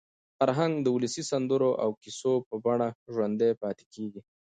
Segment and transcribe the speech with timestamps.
[0.37, 4.21] فرهنګ د ولسي سندرو او کیسو په بڼه ژوندي پاتې کېږي.